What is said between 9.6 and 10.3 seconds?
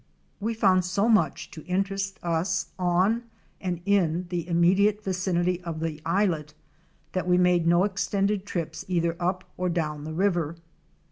down the